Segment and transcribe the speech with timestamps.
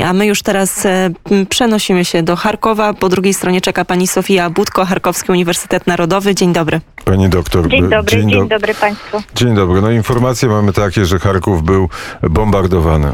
[0.00, 1.10] A my już teraz e,
[1.48, 2.94] przenosimy się do Charkowa.
[2.94, 6.34] Po drugiej stronie czeka pani Sofia Budko, Charkowski Uniwersytet Narodowy.
[6.34, 6.80] Dzień dobry.
[7.04, 7.68] Pani doktor.
[7.68, 8.44] Dzień dobry, dzień, do...
[8.44, 9.22] dobry Państwu.
[9.34, 9.82] Dzień dobry.
[9.82, 11.88] No informacje mamy takie, że Charków był
[12.22, 13.12] bombardowany.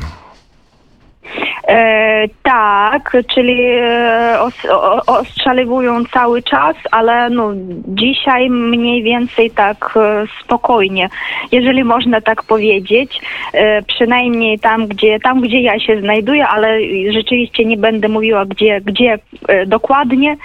[1.69, 7.53] E, tak, czyli e, os, o, ostrzeliwują cały czas, ale no,
[7.88, 11.09] dzisiaj mniej więcej tak e, spokojnie,
[11.53, 13.21] jeżeli można tak powiedzieć.
[13.53, 16.78] E, przynajmniej tam gdzie, tam, gdzie ja się znajduję, ale
[17.12, 20.37] rzeczywiście nie będę mówiła, gdzie, gdzie e, dokładnie,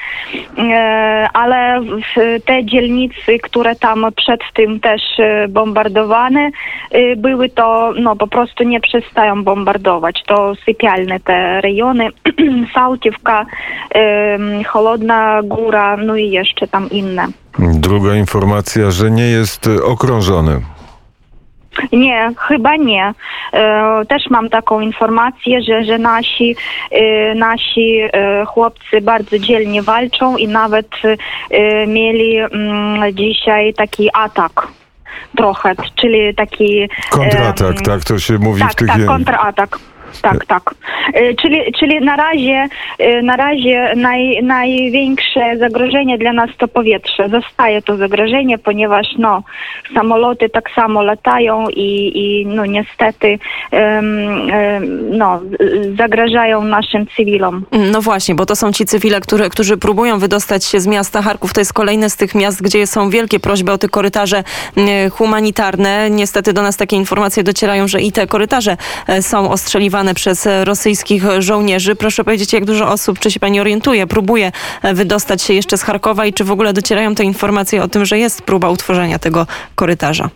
[0.58, 5.02] e, ale w te dzielnicy, które tam przed tym też
[5.50, 6.50] bombardowane
[7.18, 10.24] były, to no, po prostu nie przestają bombardować.
[10.28, 12.09] To sypialne te rejony,
[12.75, 13.47] Sałtiewka,
[13.91, 17.27] em, Холодna Góra, no i jeszcze tam inne.
[17.59, 20.61] Druga informacja, że nie jest e, okrążony.
[21.93, 23.13] Nie, chyba nie.
[23.53, 26.57] E, też mam taką informację, że, że nasi,
[26.91, 30.89] e, nasi e, chłopcy bardzo dzielnie walczą i nawet
[31.51, 34.67] e, mieli mm, dzisiaj taki atak
[35.37, 36.89] trochę, czyli taki...
[37.11, 39.79] Kontratak, em, tak to się mówi w Tak, tych tak, je- kontratak.
[40.22, 40.76] Tak, tak.
[41.14, 42.68] E, Czyli, czyli na razie,
[43.00, 47.30] e, na razie naj, największe zagrożenie dla nas to powietrze.
[47.30, 49.44] Zostaje to zagrożenie, ponieważ no,
[49.94, 53.40] samoloty tak samo latają i, i no, niestety
[53.72, 54.08] em,
[55.12, 55.42] no,
[55.98, 57.66] zagrażają naszym cywilom.
[57.92, 61.54] No właśnie, bo to są ci cywile, które, którzy próbują wydostać się z miasta Charków.
[61.54, 64.44] To jest kolejne z tych miast, gdzie są wielkie prośby o te korytarze
[65.12, 66.10] humanitarne.
[66.10, 68.78] Niestety do nas takie informacje docierają, że i te korytarze
[69.08, 71.96] e, są ostrzeliwane przez rosyjskich żołnierzy.
[71.96, 74.52] Proszę powiedzieć, jak dużo osób, czy się pani orientuje, próbuje
[74.82, 78.06] e, wydostać się jeszcze z Charkowa i czy w ogóle docierają te informacje o tym,
[78.06, 80.30] że jest próba utworzenia tego korytarza?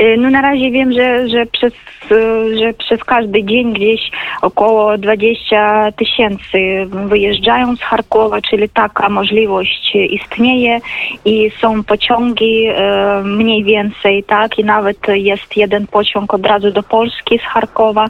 [0.00, 1.72] Y, No na razie wiem, że, że, przez,
[2.12, 4.10] y, że przez każdy dzień gdzieś
[4.42, 10.80] około 20 tysięcy wyjeżdżają z Charkowa, czyli taka możliwość istnieje
[11.24, 12.74] i są pociągi y,
[13.24, 18.06] mniej więcej, tak, i nawet jest jeden pociąg od razu do Polski z Charkowa,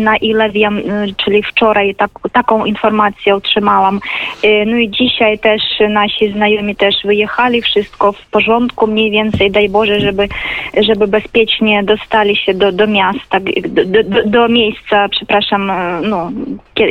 [0.00, 0.82] na ile wiem,
[1.16, 4.00] czyli wczoraj tak, taką informację otrzymałam.
[4.66, 10.00] No i dzisiaj też nasi znajomi też wyjechali, wszystko w porządku mniej więcej, daj Boże,
[10.00, 10.28] żeby
[10.82, 16.30] żeby bezpiecznie dostali się do, do miasta, do, do, do miejsca, przepraszam, e, no,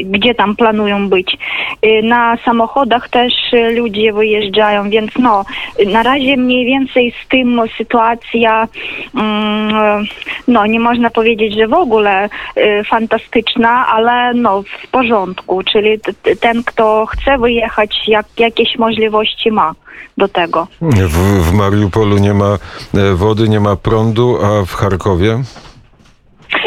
[0.05, 1.37] gdzie tam planują być.
[1.85, 5.45] Y, Na samochodach też y, ludzie wyjeżdżają, więc no,
[5.87, 8.67] na razie mniej więcej z tym sytuacja,
[9.15, 10.03] mm, e,
[10.47, 16.35] no, nie można powiedzieć, że w ogóle y, fantastyczna, ale no, w porządku, czyli t-
[16.35, 19.73] ten, kto chce wyjechać, jak, jakieś możliwości ma
[20.17, 20.67] do tego.
[20.81, 22.57] W, w Mariupolu nie ma
[22.93, 25.41] e, wody, nie ma prądu, a w Charkowie?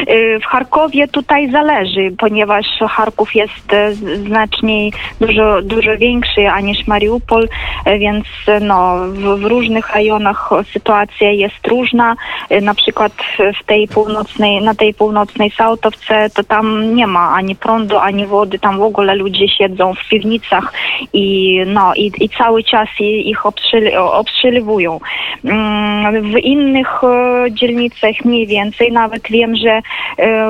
[0.09, 3.53] Y, W Charkowie tutaj zależy, ponieważ Charków jest
[3.93, 4.91] z- znacznie
[5.21, 7.49] dużo, dużo większy aniż Mariupol,
[7.85, 8.25] e, więc
[8.61, 12.17] no, w, w różnych rejonach sytuacja jest różna.
[12.63, 13.13] Na przykład
[13.63, 18.59] w tej północnej, na tej północnej Sałtowce to tam nie ma ani prądu, ani wody,
[18.59, 20.73] tam w ogóle ludzie siedzą w piwnicach
[21.13, 23.93] i, no, i, i cały czas ich obstrzeli.
[25.45, 29.81] Mm, W innych e, dzielnicach mniej więcej, nawet wiem, że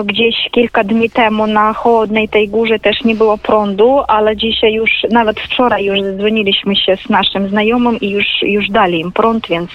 [0.05, 4.91] gdzieś kilka dni temu na Chłodnej tej górze też nie było prądu, ale dzisiaj już,
[5.11, 9.71] nawet wczoraj już dzwoniliśmy się z naszym znajomym i już, już dali im prąd, więc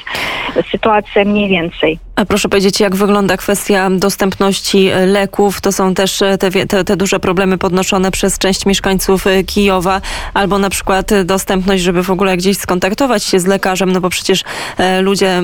[0.72, 2.07] sytuacja mniej więcej.
[2.18, 5.62] A proszę powiedzieć, jak wygląda kwestia dostępności leków?
[5.62, 10.02] To są też te, te, te duże problemy podnoszone przez część mieszkańców Kijowa,
[10.34, 14.44] albo na przykład dostępność, żeby w ogóle gdzieś skontaktować się z lekarzem, no bo przecież
[14.78, 15.42] e, ludzie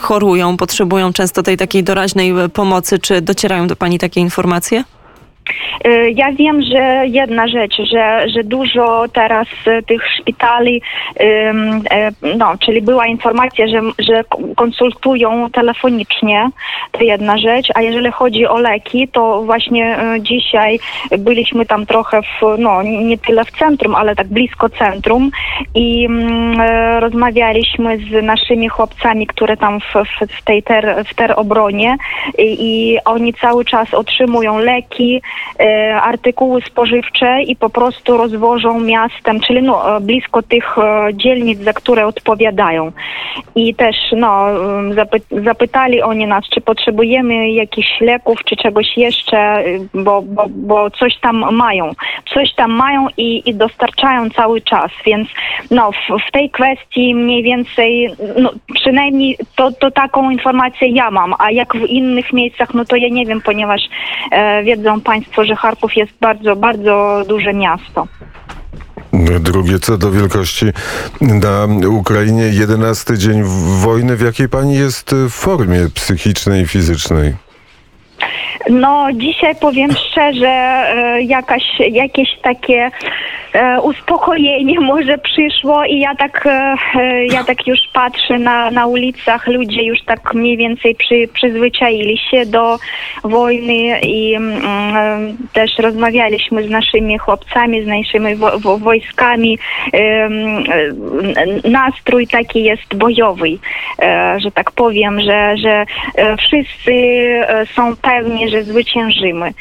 [0.00, 2.98] chorują, potrzebują często tej takiej doraźnej pomocy.
[2.98, 4.84] Czy docierają do pani takie informacje?
[5.86, 10.82] Y, Ja wiem, że jedna rzecz, że, że dużo teraz y, tych szpitali,
[11.20, 11.52] e,
[12.36, 14.24] no, czyli była informacja, że, że
[14.56, 16.50] konsultują telefonicznie,
[16.92, 20.78] to jedna rzecz, a jeżeli chodzi o leki, to właśnie dzisiaj
[21.18, 25.30] byliśmy tam trochę w, no nie tyle w centrum, ale tak blisko centrum
[25.74, 29.94] i mm, e, rozmawialiśmy z naszymi chłopcami, które tam w,
[30.38, 31.96] w, tej ter, w ter obronie
[32.38, 35.35] i, i oni cały czas otrzymują leki, e,
[36.02, 41.72] artykuły spożywcze i po prostu rozwożą miastem, czyli no, e, blisko tych e, dzielnic, za
[41.72, 42.92] które odpowiadają.
[43.54, 44.46] I też no,
[44.94, 50.90] zapy- zapytali oni nas, czy potrzebujemy jakichś leków, czy czegoś jeszcze, y, bo, bo, bo
[50.90, 51.92] coś tam mają,
[52.34, 55.28] coś tam mają i, i dostarczają cały czas, więc
[55.70, 61.34] no w, w tej kwestii mniej więcej, no przynajmniej to, to taką informację ja mam,
[61.38, 63.80] a jak w innych miejscach, no to ja nie wiem, ponieważ
[64.30, 68.06] e, wiedzą Państwo, że Charków jest bardzo, bardzo duże miasto.
[69.40, 70.66] Drugie co do wielkości
[71.20, 73.42] na Ukrainie, 11 dzień
[73.82, 74.16] wojny.
[74.16, 77.45] W jakiej pani jest e, formie psychicznej i fizycznej?
[78.70, 82.90] No dzisiaj powiem szczerze, e, jakaś, jakieś takie
[83.52, 86.76] e, uspokojenie może przyszło i ja tak, e,
[87.26, 92.46] ja tak już patrzę na, na ulicach, ludzie już tak mniej więcej przy, przyzwyczaili się
[92.46, 92.78] do
[93.24, 94.66] wojny i mm,
[94.96, 95.18] e,
[95.52, 99.58] też rozmawialiśmy z naszymi chłopcami, z naszymi wo, wo, wojskami.
[99.92, 100.64] Mm,
[101.64, 103.58] Nastrój taki jest bojowy,
[104.36, 105.84] że tak powiem, że, że
[106.38, 106.92] wszyscy
[107.74, 109.52] są pewni, że zwyciężymy.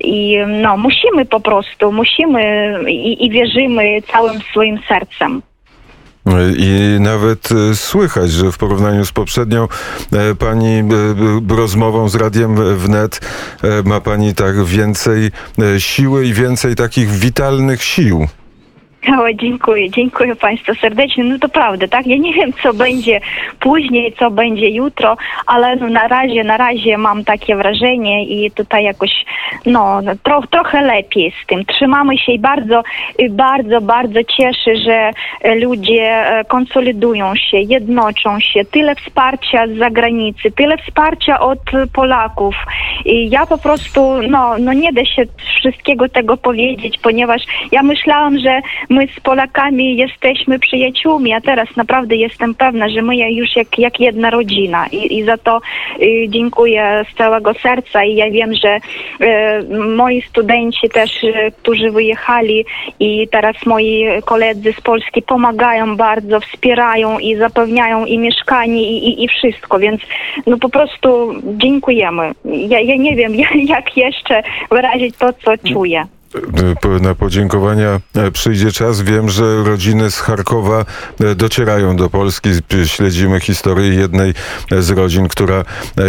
[0.00, 5.42] I no, musimy po prostu, musimy i, i wierzymy całym swoim sercem.
[6.56, 9.68] I nawet e, słychać, że w porównaniu z poprzednią
[10.12, 13.20] e, pani e, rozmową z Radiem Wnet
[13.84, 15.30] ma pani tak więcej
[15.78, 18.26] siły i więcej takich witalnych sił.
[19.34, 21.24] Dziękuję, dziękuję Państwu serdecznie.
[21.24, 22.06] No to prawda, tak?
[22.06, 23.20] Ja nie wiem, co będzie
[23.60, 25.16] później, co będzie jutro,
[25.46, 29.24] ale no na razie, na razie mam takie wrażenie i tutaj jakoś,
[29.66, 31.64] no, tro, trochę lepiej z tym.
[31.64, 32.82] Trzymamy się i bardzo,
[33.18, 35.10] i bardzo, bardzo cieszę, że
[35.40, 38.64] e, ludzie e, konsolidują się, jednoczą się.
[38.64, 41.60] Tyle wsparcia z zagranicy, tyle wsparcia od
[41.92, 42.54] Polaków.
[43.04, 45.22] I ja po prostu, no, no nie da się
[45.58, 48.60] wszystkiego tego powiedzieć, ponieważ ja myślałam, że
[48.92, 54.00] my z Polakami jesteśmy przyjaciółmi, a teraz naprawdę jestem pewna, że my już jak, jak
[54.00, 55.60] jedna rodzina i, i za to
[56.02, 61.90] y, dziękuję z całego serca i ja wiem, że y, moi studenci też, y, którzy
[61.90, 62.64] wyjechali
[63.00, 69.24] i teraz moi koledzy z Polski pomagają bardzo, wspierają i zapewniają i mieszkanie i, i,
[69.24, 70.00] i wszystko, więc
[70.46, 72.32] no po prostu dziękujemy.
[72.44, 73.32] Ja, ja nie wiem,
[73.74, 76.06] jak jeszcze wyrazić to, co czuję.
[77.00, 79.02] Na podziękowania e, przyjdzie czas.
[79.02, 80.84] Wiem, że rodziny z Charkowa
[81.20, 82.50] e, docierają do Polski.
[82.86, 84.34] Śledzimy historię jednej
[84.72, 85.64] e, z rodzin, która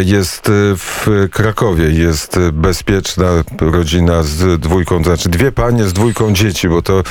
[0.06, 1.90] jest w Krakowie.
[1.90, 3.26] Jest bezpieczna
[3.62, 7.04] rodzina z dwójką, znaczy dwie panie z dwójką dzieci, bo to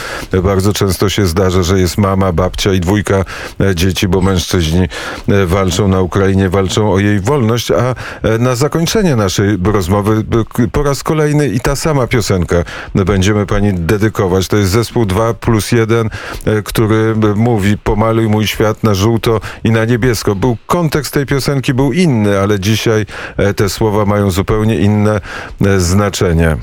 [0.43, 3.25] bardzo często się zdarza, że jest mama, babcia i dwójka
[3.75, 4.89] dzieci, bo mężczyźni
[5.47, 7.71] walczą na Ukrainie, walczą o jej wolność.
[7.71, 7.95] A
[8.39, 10.25] na zakończenie naszej rozmowy
[10.73, 12.65] po raz kolejny i ta sama piosenka
[13.05, 14.49] będziemy pani dedykować.
[14.49, 16.11] To jest zespół 2 plus 1,
[16.47, 20.35] e, który e, mówi pomaluj mój świat na żółto i na niebiesko.
[20.35, 23.07] Był kontekst tej piosenki był inny, ale dzisiaj
[23.37, 25.21] e, te słowa mają zupełnie inne
[25.79, 26.57] znaczenie.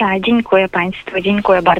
[0.00, 1.68] Tak, dziękuję Państwu, dziękuję bardzo.